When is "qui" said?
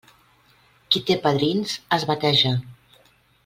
0.95-1.01